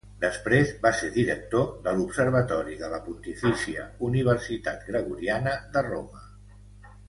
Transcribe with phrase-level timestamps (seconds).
[0.21, 6.27] Després va ser director de l'Observatori de la Pontifícia Universitat Gregoriana de Roma.